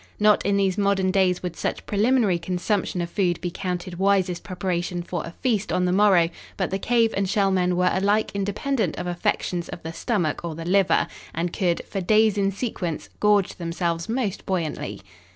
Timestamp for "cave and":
6.79-7.29